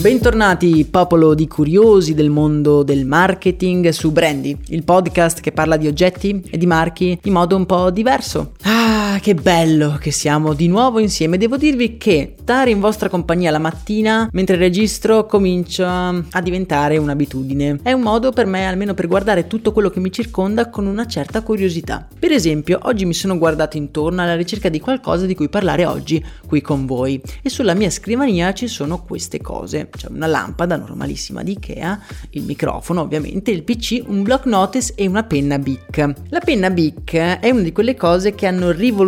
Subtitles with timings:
[0.00, 5.86] Bentornati popolo di curiosi del mondo del marketing su Brandy, il podcast che parla di
[5.88, 8.52] oggetti e di marchi in modo un po' diverso.
[8.62, 11.38] Ah, che bello che siamo di nuovo insieme.
[11.38, 17.78] Devo dirvi che stare in vostra compagnia la mattina mentre registro comincia a diventare un'abitudine.
[17.82, 21.06] È un modo per me, almeno per guardare tutto quello che mi circonda con una
[21.06, 22.06] certa curiosità.
[22.18, 26.24] Per esempio, oggi mi sono guardato intorno alla ricerca di qualcosa di cui parlare oggi
[26.46, 31.42] qui con voi e sulla mia scrivania ci sono queste cose c'è una lampada normalissima
[31.42, 32.00] di Ikea,
[32.30, 36.12] il microfono ovviamente, il PC, un block notice e una penna Bic.
[36.28, 38.99] La penna Bic è una di quelle cose che hanno rivoluzionato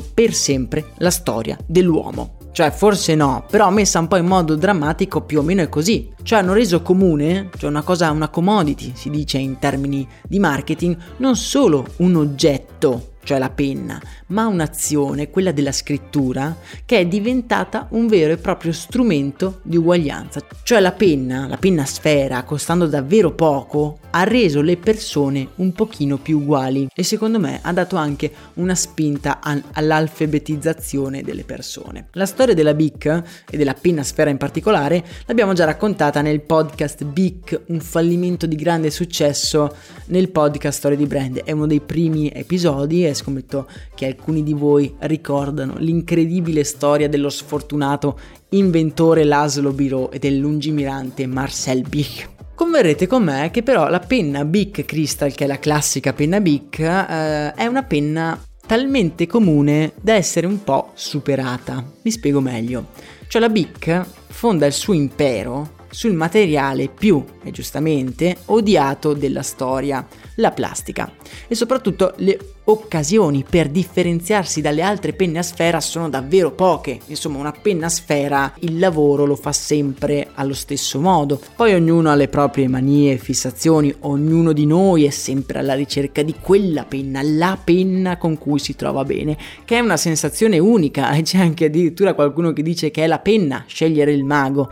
[0.00, 2.38] per sempre la storia dell'uomo.
[2.52, 6.10] Cioè, forse no, però messa un po' in modo drammatico più o meno è così.
[6.22, 10.96] Cioè, hanno reso comune, cioè una cosa, una commodity, si dice in termini di marketing,
[11.18, 17.86] non solo un oggetto cioè la penna, ma un'azione, quella della scrittura, che è diventata
[17.90, 20.42] un vero e proprio strumento di uguaglianza.
[20.62, 26.16] Cioè la penna, la penna sfera, costando davvero poco, ha reso le persone un pochino
[26.18, 32.08] più uguali e secondo me ha dato anche una spinta all'alfabetizzazione delle persone.
[32.12, 37.04] La storia della BIC e della penna sfera in particolare l'abbiamo già raccontata nel podcast
[37.04, 39.74] BIC, un fallimento di grande successo
[40.06, 41.42] nel podcast Storia di Brand.
[41.44, 47.28] È uno dei primi episodi e scommetto che alcuni di voi ricordano l'incredibile storia dello
[47.28, 48.18] sfortunato
[48.50, 52.28] inventore Laszlo Biro e del lungimirante Marcel Bich.
[52.54, 56.80] Converrete con me che però la penna Bic Crystal, che è la classica penna Bic,
[56.80, 61.84] eh, è una penna talmente comune da essere un po' superata.
[62.02, 62.88] Mi spiego meglio.
[63.28, 70.06] Cioè la Bic fonda il suo impero sul materiale più, e giustamente, odiato della storia,
[70.36, 71.12] la plastica.
[71.46, 77.00] E soprattutto le occasioni per differenziarsi dalle altre penne a sfera sono davvero poche.
[77.06, 81.40] Insomma, una penna a sfera il lavoro lo fa sempre allo stesso modo.
[81.56, 86.22] Poi ognuno ha le proprie manie e fissazioni, ognuno di noi è sempre alla ricerca
[86.22, 91.10] di quella penna, la penna con cui si trova bene, che è una sensazione unica
[91.14, 94.68] e c'è anche addirittura qualcuno che dice che è la penna scegliere il mago.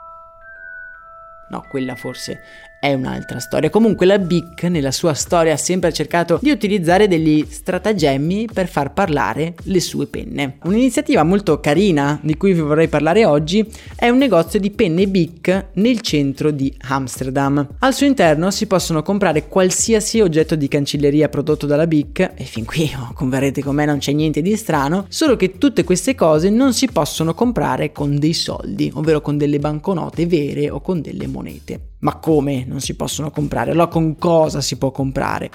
[1.48, 2.40] No, quella forse
[2.80, 3.70] è un'altra storia.
[3.70, 8.92] Comunque la BIC nella sua storia ha sempre cercato di utilizzare degli stratagemmi per far
[8.92, 10.58] parlare le sue penne.
[10.64, 13.66] Un'iniziativa molto carina di cui vi vorrei parlare oggi
[13.96, 17.66] è un negozio di penne BIC nel centro di Amsterdam.
[17.80, 22.64] Al suo interno si possono comprare qualsiasi oggetto di cancelleria prodotto dalla BIC e fin
[22.64, 26.50] qui oh, converrete con me non c'è niente di strano, solo che tutte queste cose
[26.50, 31.26] non si possono comprare con dei soldi, ovvero con delle banconote vere o con delle
[31.26, 31.87] monete.
[32.00, 33.72] Ma come non si possono comprare?
[33.72, 35.50] Allora con cosa si può comprare?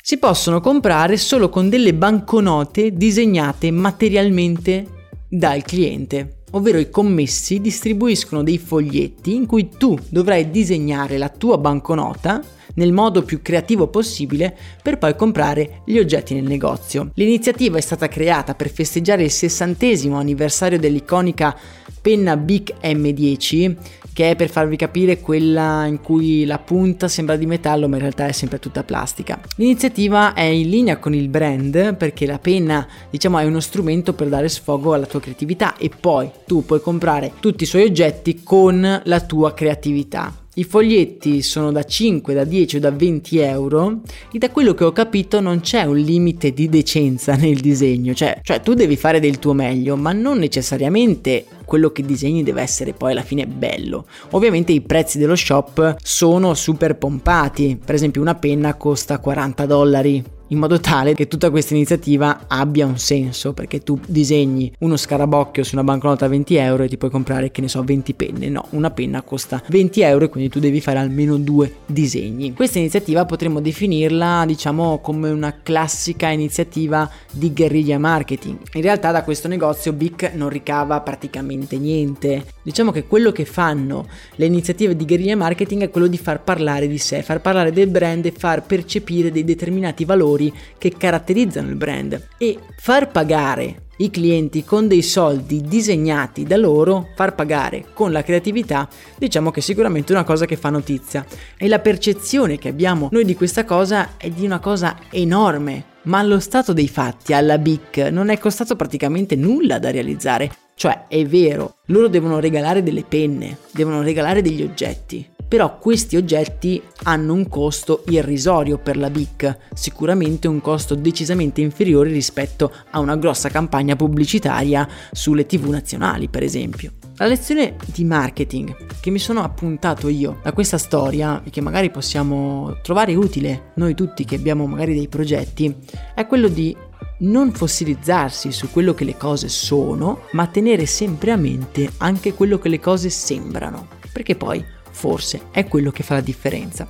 [0.00, 4.86] Si possono comprare solo con delle banconote disegnate materialmente
[5.28, 11.56] dal cliente, ovvero i commessi distribuiscono dei foglietti in cui tu dovrai disegnare la tua
[11.56, 12.42] banconota
[12.74, 17.10] nel modo più creativo possibile per poi comprare gli oggetti nel negozio.
[17.14, 21.56] L'iniziativa è stata creata per festeggiare il sessantesimo anniversario dell'iconica
[22.00, 23.76] penna Bic M10
[24.12, 28.02] che è per farvi capire quella in cui la punta sembra di metallo ma in
[28.02, 29.40] realtà è sempre tutta plastica.
[29.56, 34.28] L'iniziativa è in linea con il brand perché la penna diciamo è uno strumento per
[34.28, 39.00] dare sfogo alla tua creatività e poi tu puoi comprare tutti i suoi oggetti con
[39.04, 40.34] la tua creatività.
[40.54, 44.00] I foglietti sono da 5, da 10 o da 20 euro
[44.30, 48.38] e da quello che ho capito non c'è un limite di decenza nel disegno, cioè,
[48.42, 52.92] cioè, tu devi fare del tuo meglio, ma non necessariamente quello che disegni deve essere
[52.92, 54.06] poi alla fine bello.
[54.30, 60.24] Ovviamente i prezzi dello shop sono super pompati, per esempio una penna costa 40 dollari,
[60.52, 65.64] in modo tale che tutta questa iniziativa abbia un senso, perché tu disegni uno scarabocchio
[65.64, 68.48] su una banconota a 20 euro e ti puoi comprare, che ne so, 20 penne.
[68.50, 72.52] No, una penna costa 20 euro e quindi tu devi fare almeno due disegni.
[72.52, 78.58] Questa iniziativa potremmo definirla, diciamo, come una classica iniziativa di guerriglia marketing.
[78.74, 82.44] In realtà da questo negozio Bic non ricava praticamente niente.
[82.62, 84.06] Diciamo che quello che fanno
[84.36, 87.88] le iniziative di guerriglia marketing è quello di far parlare di sé, far parlare del
[87.88, 94.10] brand e far percepire dei determinati valori che caratterizzano il brand e far pagare i
[94.10, 99.62] clienti con dei soldi disegnati da loro, far pagare con la creatività, diciamo che è
[99.62, 101.24] sicuramente una cosa che fa notizia.
[101.56, 105.90] E la percezione che abbiamo noi di questa cosa è di una cosa enorme.
[106.04, 110.50] Ma allo stato dei fatti, alla BIC, non è costato praticamente nulla da realizzare.
[110.82, 116.82] Cioè, è vero, loro devono regalare delle penne, devono regalare degli oggetti, però questi oggetti
[117.04, 123.14] hanno un costo irrisorio per la BIC, sicuramente un costo decisamente inferiore rispetto a una
[123.14, 126.90] grossa campagna pubblicitaria sulle tv nazionali, per esempio.
[127.18, 131.92] La lezione di marketing che mi sono appuntato io da questa storia e che magari
[131.92, 135.72] possiamo trovare utile noi tutti che abbiamo magari dei progetti
[136.12, 136.76] è quello di
[137.22, 142.58] non fossilizzarsi su quello che le cose sono, ma tenere sempre a mente anche quello
[142.58, 146.86] che le cose sembrano, perché poi forse è quello che fa la differenza.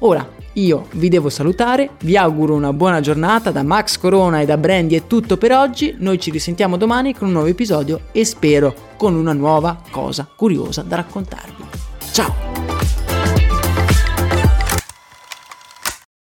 [0.00, 4.56] Ora, io vi devo salutare, vi auguro una buona giornata da Max Corona e da
[4.56, 8.74] Brandy è tutto per oggi, noi ci risentiamo domani con un nuovo episodio e spero
[8.96, 11.64] con una nuova cosa curiosa da raccontarvi.
[12.12, 12.67] Ciao!